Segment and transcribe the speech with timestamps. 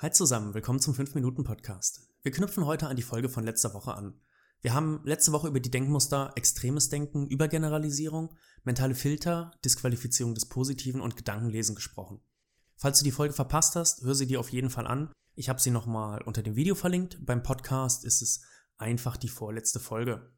[0.00, 2.08] Hi zusammen, willkommen zum 5-Minuten-Podcast.
[2.22, 4.20] Wir knüpfen heute an die Folge von letzter Woche an.
[4.60, 8.32] Wir haben letzte Woche über die Denkmuster extremes Denken, Übergeneralisierung,
[8.62, 12.20] mentale Filter, Disqualifizierung des Positiven und Gedankenlesen gesprochen.
[12.76, 15.10] Falls du die Folge verpasst hast, hör sie dir auf jeden Fall an.
[15.34, 17.18] Ich habe sie nochmal unter dem Video verlinkt.
[17.26, 18.42] Beim Podcast ist es
[18.76, 20.32] einfach die vorletzte Folge.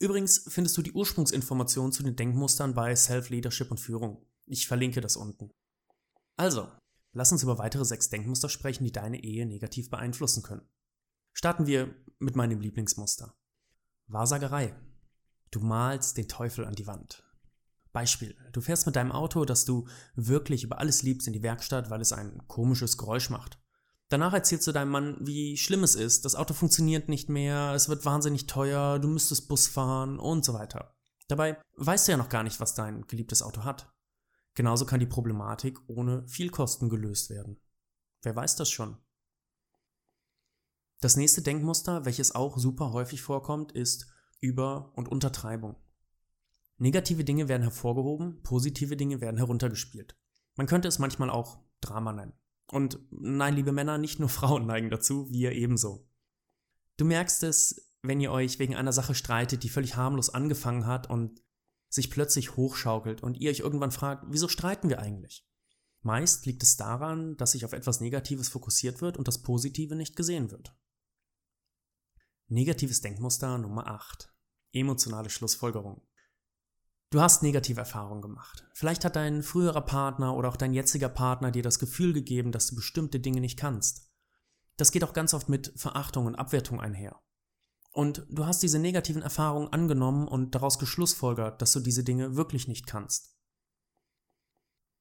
[0.00, 4.26] Übrigens findest du die Ursprungsinformationen zu den Denkmustern bei Self-Leadership und Führung.
[4.46, 5.52] Ich verlinke das unten.
[6.36, 6.66] Also,
[7.12, 10.68] Lass uns über weitere sechs Denkmuster sprechen, die deine Ehe negativ beeinflussen können.
[11.32, 13.34] Starten wir mit meinem Lieblingsmuster.
[14.06, 14.74] Wahrsagerei.
[15.50, 17.24] Du malst den Teufel an die Wand.
[17.92, 18.36] Beispiel.
[18.52, 22.00] Du fährst mit deinem Auto, das du wirklich über alles liebst, in die Werkstatt, weil
[22.00, 23.58] es ein komisches Geräusch macht.
[24.08, 27.88] Danach erzählst du deinem Mann, wie schlimm es ist, das Auto funktioniert nicht mehr, es
[27.88, 30.96] wird wahnsinnig teuer, du müsstest Bus fahren und so weiter.
[31.28, 33.92] Dabei weißt du ja noch gar nicht, was dein geliebtes Auto hat.
[34.54, 37.60] Genauso kann die Problematik ohne viel Kosten gelöst werden.
[38.22, 38.96] Wer weiß das schon?
[41.00, 45.76] Das nächste Denkmuster, welches auch super häufig vorkommt, ist Über- und Untertreibung.
[46.76, 50.16] Negative Dinge werden hervorgehoben, positive Dinge werden heruntergespielt.
[50.56, 52.32] Man könnte es manchmal auch Drama nennen.
[52.70, 56.08] Und nein, liebe Männer, nicht nur Frauen neigen dazu, wir ebenso.
[56.96, 61.08] Du merkst es, wenn ihr euch wegen einer Sache streitet, die völlig harmlos angefangen hat
[61.08, 61.42] und
[61.90, 65.46] sich plötzlich hochschaukelt und ihr euch irgendwann fragt, wieso streiten wir eigentlich?
[66.02, 70.16] Meist liegt es daran, dass sich auf etwas Negatives fokussiert wird und das Positive nicht
[70.16, 70.74] gesehen wird.
[72.46, 74.32] Negatives Denkmuster Nummer 8.
[74.72, 76.00] Emotionale Schlussfolgerung.
[77.10, 78.64] Du hast negative Erfahrungen gemacht.
[78.72, 82.68] Vielleicht hat dein früherer Partner oder auch dein jetziger Partner dir das Gefühl gegeben, dass
[82.68, 84.10] du bestimmte Dinge nicht kannst.
[84.76, 87.20] Das geht auch ganz oft mit Verachtung und Abwertung einher.
[88.00, 92.66] Und du hast diese negativen Erfahrungen angenommen und daraus geschlussfolgert, dass du diese Dinge wirklich
[92.66, 93.36] nicht kannst.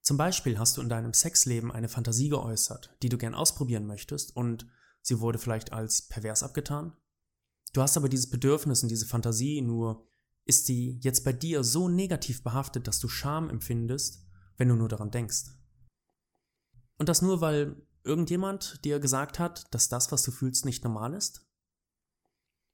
[0.02, 4.36] Zum Beispiel hast du in deinem Sexleben eine Fantasie geäußert, die du gern ausprobieren möchtest
[4.36, 4.68] und
[5.02, 6.92] sie wurde vielleicht als pervers abgetan.
[7.72, 10.06] Du hast aber dieses Bedürfnis und diese Fantasie, nur
[10.44, 14.26] ist sie jetzt bei dir so negativ behaftet, dass du Scham empfindest,
[14.58, 15.46] wenn du nur daran denkst.
[16.98, 21.14] Und das nur, weil irgendjemand dir gesagt hat, dass das, was du fühlst, nicht normal
[21.14, 21.49] ist?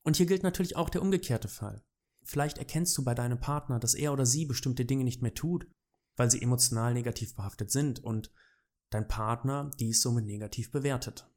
[0.05, 1.83] Und hier gilt natürlich auch der umgekehrte Fall.
[2.23, 5.67] Vielleicht erkennst du bei deinem Partner, dass er oder sie bestimmte Dinge nicht mehr tut,
[6.15, 8.31] weil sie emotional negativ behaftet sind und
[8.91, 11.27] dein Partner dies somit negativ bewertet.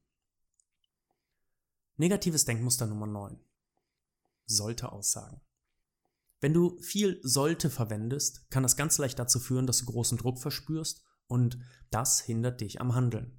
[1.96, 3.40] Negatives Denkmuster Nummer 9.
[4.44, 5.40] Sollte Aussagen.
[6.40, 10.38] Wenn du viel sollte verwendest, kann das ganz leicht dazu führen, dass du großen Druck
[10.38, 11.58] verspürst und
[11.90, 13.37] das hindert dich am Handeln.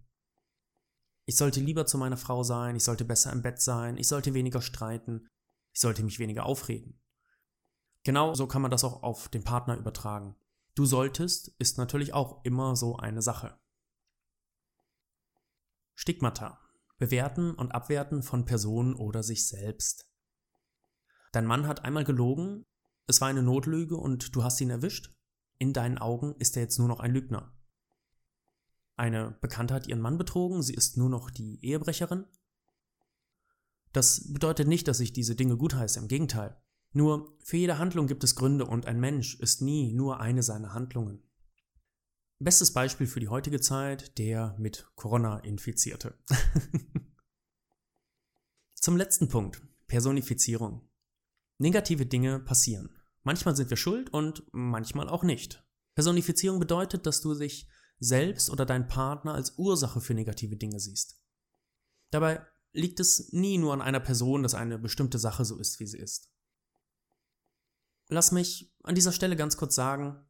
[1.30, 4.34] Ich sollte lieber zu meiner Frau sein, ich sollte besser im Bett sein, ich sollte
[4.34, 5.30] weniger streiten,
[5.72, 7.00] ich sollte mich weniger aufregen.
[8.04, 10.36] Genau so kann man das auch auf den Partner übertragen.
[10.74, 13.60] Du solltest ist natürlich auch immer so eine Sache.
[15.94, 16.60] Stigmata.
[16.98, 20.10] Bewerten und abwerten von Personen oder sich selbst.
[21.32, 22.66] Dein Mann hat einmal gelogen,
[23.06, 25.16] es war eine Notlüge und du hast ihn erwischt.
[25.60, 27.54] In deinen Augen ist er jetzt nur noch ein Lügner.
[29.00, 32.26] Eine Bekannte hat ihren Mann betrogen, sie ist nur noch die Ehebrecherin.
[33.94, 36.62] Das bedeutet nicht, dass ich diese Dinge gutheiße, im Gegenteil.
[36.92, 40.74] Nur für jede Handlung gibt es Gründe und ein Mensch ist nie nur eine seiner
[40.74, 41.24] Handlungen.
[42.40, 46.20] Bestes Beispiel für die heutige Zeit, der mit Corona infizierte.
[48.76, 50.90] Zum letzten Punkt, Personifizierung.
[51.58, 52.90] Negative Dinge passieren.
[53.24, 55.66] Manchmal sind wir schuld und manchmal auch nicht.
[55.96, 61.22] Personifizierung bedeutet, dass du dich selbst oder deinen Partner als Ursache für negative Dinge siehst.
[62.12, 65.88] Dabei liegt es nie nur an einer Person, dass eine bestimmte Sache so ist, wie
[65.88, 66.32] sie ist.
[68.08, 70.26] Lass mich an dieser Stelle ganz kurz sagen,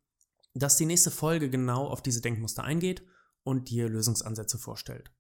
[0.54, 3.06] dass die nächste Folge genau auf diese Denkmuster eingeht
[3.44, 5.12] und dir Lösungsansätze vorstellt.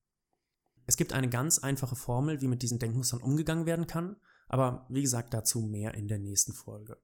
[0.85, 4.17] Es gibt eine ganz einfache Formel, wie mit diesen Denkmustern umgegangen werden kann,
[4.47, 6.99] aber wie gesagt dazu mehr in der nächsten Folge.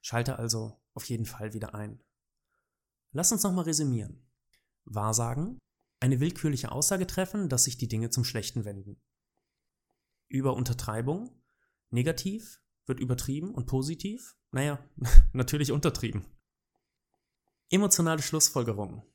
[0.00, 2.02] Schalte also auf jeden Fall wieder ein.
[3.12, 4.29] Lass uns nochmal resümieren.
[4.94, 5.58] Wahrsagen,
[6.00, 9.00] eine willkürliche Aussage treffen, dass sich die Dinge zum Schlechten wenden.
[10.28, 11.30] Über Untertreibung,
[11.90, 14.84] negativ, wird übertrieben und positiv, naja,
[15.32, 16.24] natürlich untertrieben.
[17.70, 19.06] Emotionale Schlussfolgerung.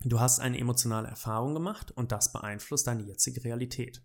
[0.00, 4.04] Du hast eine emotionale Erfahrung gemacht und das beeinflusst deine jetzige Realität.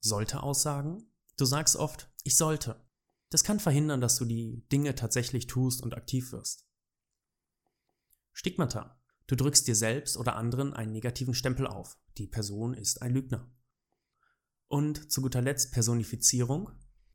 [0.00, 1.12] Sollte Aussagen?
[1.36, 2.84] Du sagst oft, ich sollte.
[3.30, 6.66] Das kann verhindern, dass du die Dinge tatsächlich tust und aktiv wirst.
[8.32, 9.01] Stigmata.
[9.26, 11.98] Du drückst dir selbst oder anderen einen negativen Stempel auf.
[12.18, 13.50] Die Person ist ein Lügner.
[14.68, 16.70] Und zu guter Letzt Personifizierung.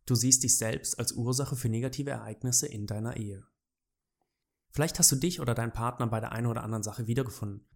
[0.06, 3.46] Du siehst dich selbst als Ursache für negative Ereignisse in deiner Ehe.
[4.72, 7.68] Vielleicht hast du dich oder deinen Partner bei der einen oder anderen Sache wiedergefunden.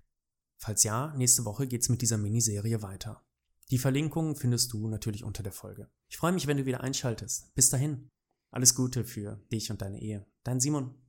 [0.58, 3.26] Falls ja, nächste Woche geht's mit dieser Miniserie weiter.
[3.72, 5.90] Die Verlinkungen findest du natürlich unter der Folge.
[6.10, 7.54] Ich freue mich, wenn du wieder einschaltest.
[7.56, 8.12] Bis dahin.
[8.52, 10.28] Alles Gute für dich und deine Ehe.
[10.44, 11.02] Dein Simon.